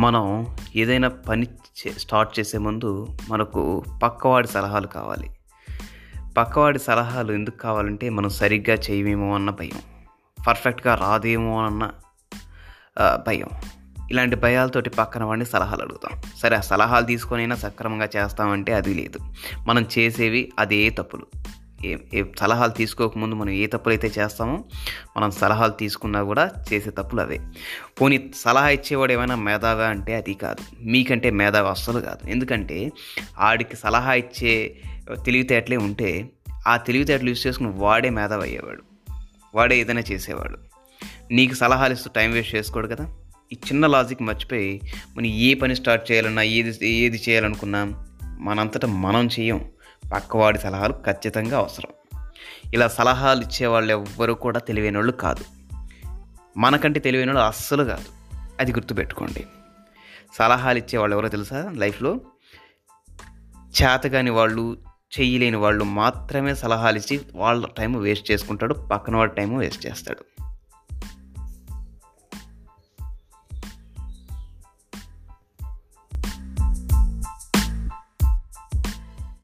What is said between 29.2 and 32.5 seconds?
మేధావా అంటే అది కాదు. మీకంటే మేధావి అస్సలు కాదు.